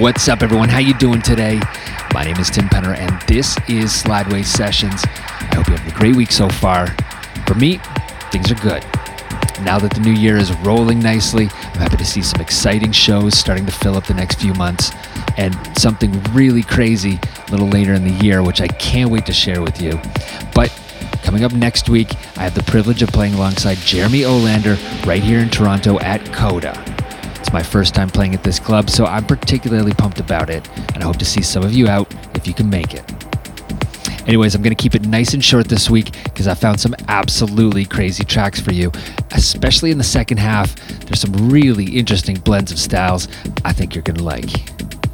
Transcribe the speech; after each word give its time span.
What's 0.00 0.28
up, 0.28 0.42
everyone? 0.42 0.68
How 0.68 0.78
you 0.78 0.92
doing 0.92 1.22
today? 1.22 1.58
My 2.12 2.22
name 2.22 2.36
is 2.36 2.50
Tim 2.50 2.66
Penner, 2.66 2.94
and 2.94 3.18
this 3.26 3.56
is 3.66 3.90
Slideways 3.90 4.44
Sessions. 4.44 5.02
I 5.06 5.54
hope 5.54 5.68
you're 5.68 5.78
having 5.78 5.94
a 5.94 5.98
great 5.98 6.14
week 6.14 6.30
so 6.30 6.50
far. 6.50 6.88
For 7.46 7.54
me, 7.54 7.80
things 8.30 8.52
are 8.52 8.56
good. 8.56 8.84
Now 9.62 9.78
that 9.78 9.92
the 9.94 10.00
new 10.00 10.12
year 10.12 10.36
is 10.36 10.52
rolling 10.58 10.98
nicely, 10.98 11.44
I'm 11.44 11.78
happy 11.78 11.96
to 11.96 12.04
see 12.04 12.20
some 12.20 12.42
exciting 12.42 12.92
shows 12.92 13.38
starting 13.38 13.64
to 13.64 13.72
fill 13.72 13.96
up 13.96 14.06
the 14.06 14.12
next 14.12 14.38
few 14.38 14.52
months, 14.52 14.92
and 15.38 15.56
something 15.78 16.12
really 16.34 16.62
crazy 16.62 17.18
a 17.48 17.50
little 17.50 17.68
later 17.68 17.94
in 17.94 18.04
the 18.04 18.24
year, 18.24 18.42
which 18.42 18.60
I 18.60 18.68
can't 18.68 19.10
wait 19.10 19.24
to 19.26 19.32
share 19.32 19.62
with 19.62 19.80
you. 19.80 19.98
But 20.54 20.70
coming 21.22 21.42
up 21.42 21.54
next 21.54 21.88
week, 21.88 22.14
I 22.36 22.42
have 22.42 22.54
the 22.54 22.64
privilege 22.64 23.02
of 23.02 23.08
playing 23.08 23.32
alongside 23.32 23.78
Jeremy 23.78 24.20
Olander 24.20 24.76
right 25.06 25.22
here 25.22 25.38
in 25.38 25.48
Toronto 25.48 25.98
at 26.00 26.22
Coda. 26.34 26.95
It's 27.46 27.52
my 27.52 27.62
first 27.62 27.94
time 27.94 28.10
playing 28.10 28.34
at 28.34 28.42
this 28.42 28.58
club, 28.58 28.90
so 28.90 29.06
I'm 29.06 29.24
particularly 29.24 29.92
pumped 29.92 30.18
about 30.18 30.50
it, 30.50 30.68
and 30.92 30.96
I 31.00 31.06
hope 31.06 31.18
to 31.18 31.24
see 31.24 31.42
some 31.42 31.62
of 31.62 31.72
you 31.72 31.86
out 31.86 32.12
if 32.34 32.44
you 32.44 32.52
can 32.52 32.68
make 32.68 32.92
it. 32.92 33.04
Anyways, 34.26 34.56
I'm 34.56 34.62
going 34.62 34.74
to 34.74 34.82
keep 34.82 34.96
it 34.96 35.06
nice 35.06 35.32
and 35.32 35.44
short 35.44 35.68
this 35.68 35.88
week 35.88 36.10
because 36.24 36.48
I 36.48 36.54
found 36.54 36.80
some 36.80 36.96
absolutely 37.06 37.84
crazy 37.84 38.24
tracks 38.24 38.58
for 38.58 38.72
you, 38.72 38.90
especially 39.30 39.92
in 39.92 39.98
the 39.98 40.02
second 40.02 40.38
half. 40.38 40.74
There's 41.04 41.20
some 41.20 41.48
really 41.48 41.84
interesting 41.96 42.34
blends 42.34 42.72
of 42.72 42.80
styles 42.80 43.28
I 43.64 43.72
think 43.72 43.94
you're 43.94 44.02
going 44.02 44.16
to 44.16 44.24
like. 44.24 44.50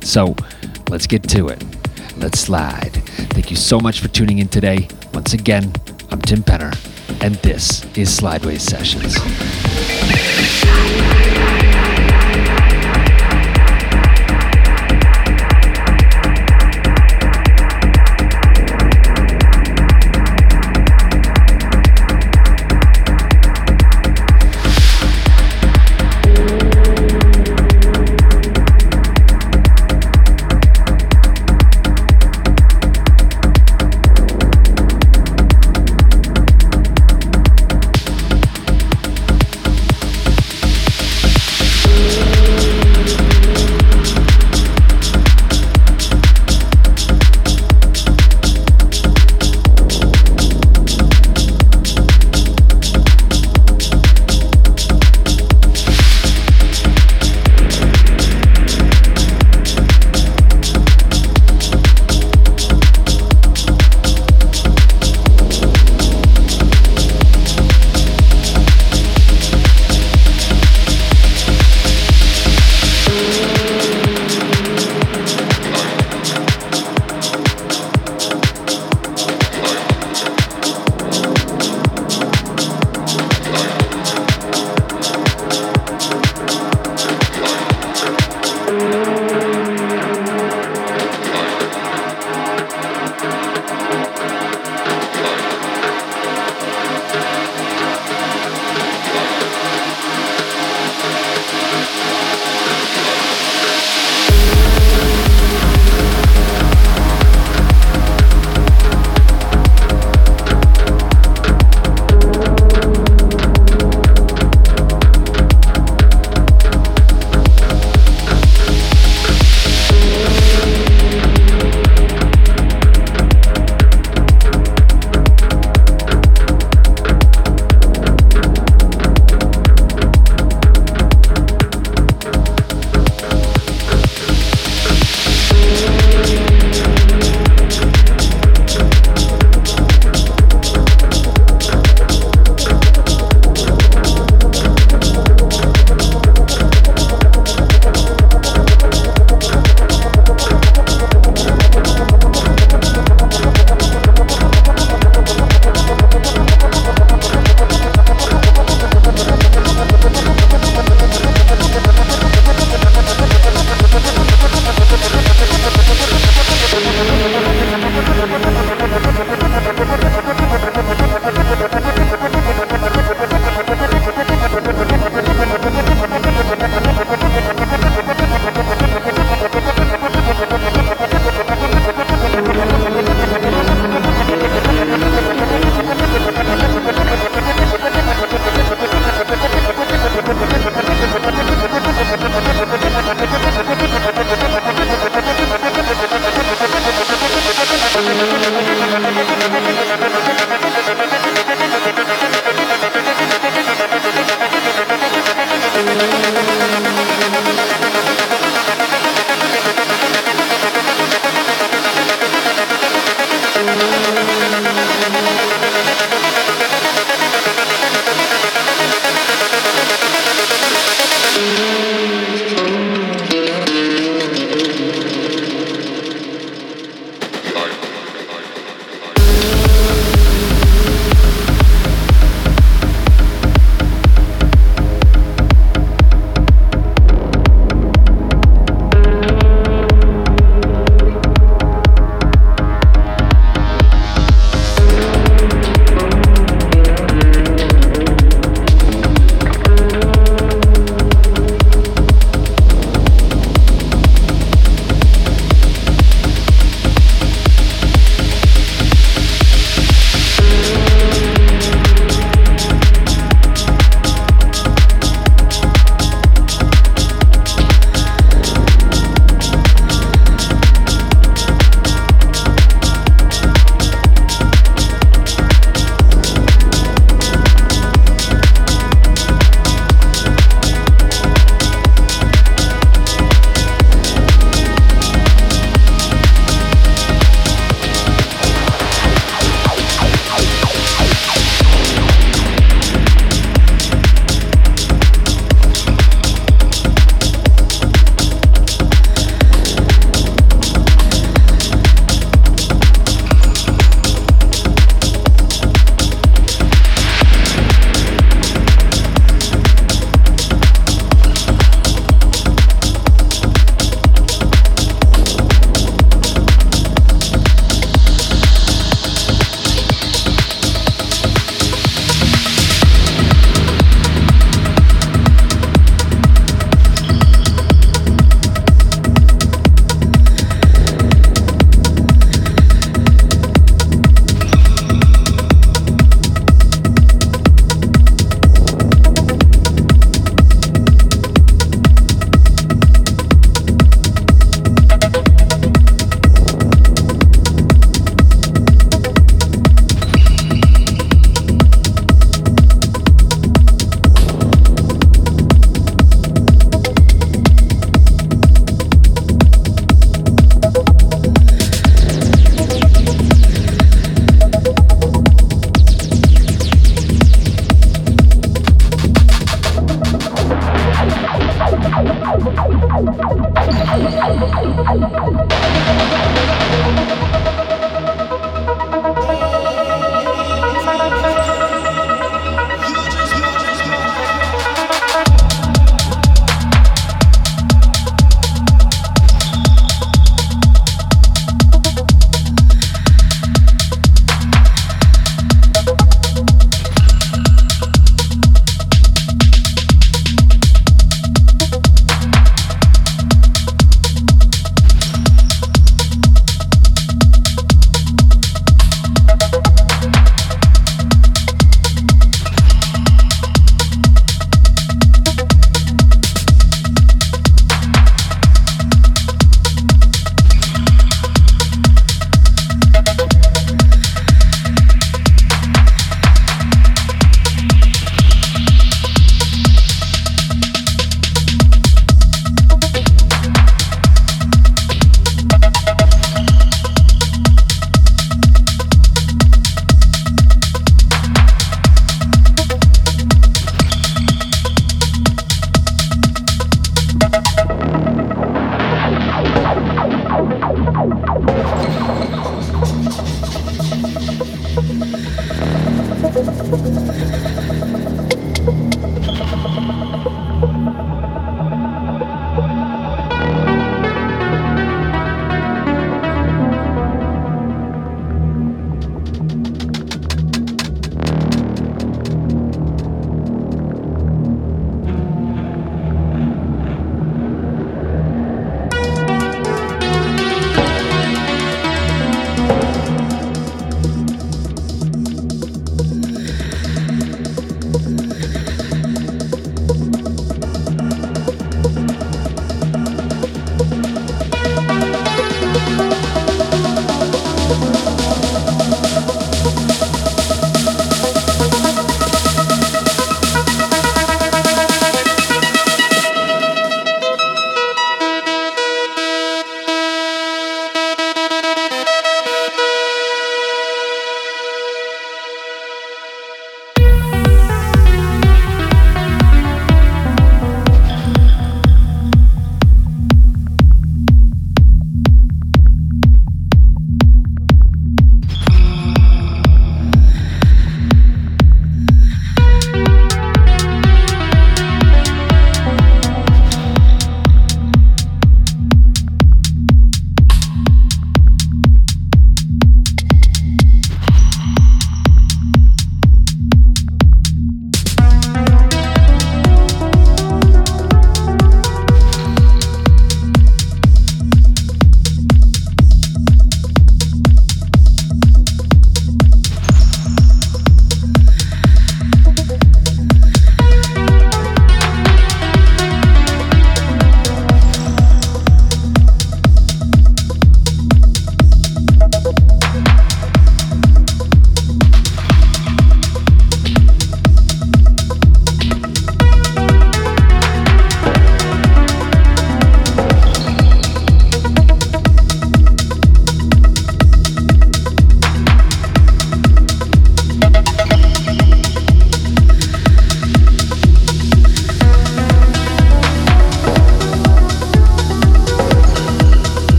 So 0.00 0.34
let's 0.88 1.06
get 1.06 1.24
to 1.24 1.48
it. 1.48 1.62
Let's 2.16 2.40
slide. 2.40 2.94
Thank 3.34 3.50
you 3.50 3.56
so 3.56 3.78
much 3.78 4.00
for 4.00 4.08
tuning 4.08 4.38
in 4.38 4.48
today. 4.48 4.88
Once 5.12 5.34
again, 5.34 5.70
I'm 6.10 6.22
Tim 6.22 6.42
Penner, 6.42 6.72
and 7.22 7.34
this 7.42 7.84
is 7.94 8.08
Slideways 8.08 8.60
Sessions. 8.60 9.18